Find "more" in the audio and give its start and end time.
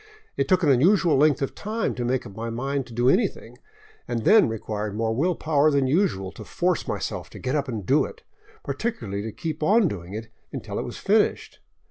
4.95-5.15